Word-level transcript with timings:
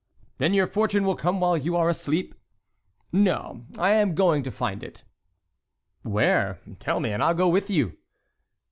"Then 0.39 0.55
your 0.55 0.65
fortune 0.65 1.03
will 1.05 1.15
come 1.15 1.39
while 1.39 1.55
you 1.55 1.75
are 1.75 1.87
asleep." 1.87 2.33
"No; 3.11 3.65
I 3.77 3.91
am 3.91 4.15
going 4.15 4.41
to 4.41 4.49
find 4.49 4.81
it." 4.81 5.03
"Where? 6.01 6.59
Tell 6.79 6.99
me 6.99 7.11
and 7.11 7.21
I'll 7.21 7.35
go 7.35 7.47
with 7.49 7.69
you." 7.69 7.95